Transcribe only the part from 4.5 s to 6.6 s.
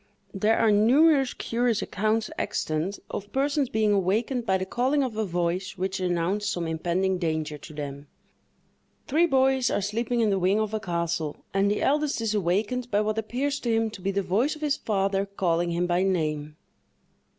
the calling of a voice which announced